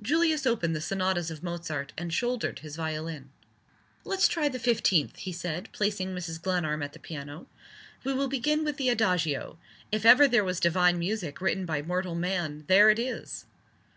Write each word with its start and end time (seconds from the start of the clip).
Julius 0.00 0.46
opened 0.46 0.76
the 0.76 0.80
Sonatas 0.80 1.28
of 1.28 1.42
Mozart, 1.42 1.92
and 1.98 2.14
shouldered 2.14 2.60
his 2.60 2.76
violin. 2.76 3.30
"Let's 4.04 4.28
try 4.28 4.48
the 4.48 4.60
Fifteenth," 4.60 5.16
he 5.16 5.32
said, 5.32 5.68
placing 5.72 6.14
Mrs. 6.14 6.40
Glenarm 6.40 6.84
at 6.84 6.92
the 6.92 7.00
piano. 7.00 7.48
"We 8.04 8.12
will 8.14 8.28
begin 8.28 8.62
with 8.62 8.76
the 8.76 8.90
Adagio. 8.90 9.58
If 9.90 10.06
ever 10.06 10.28
there 10.28 10.44
was 10.44 10.60
divine 10.60 11.00
music 11.00 11.40
written 11.40 11.66
by 11.66 11.82
mortal 11.82 12.14
man, 12.14 12.62
there 12.68 12.90
it 12.90 13.00
is!" 13.00 13.44